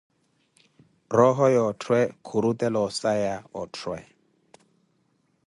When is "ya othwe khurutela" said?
1.55-2.79